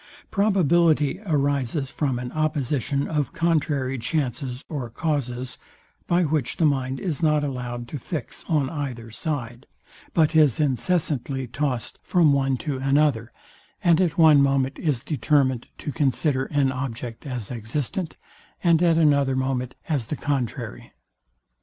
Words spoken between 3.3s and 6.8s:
contrary chances or causes, by which the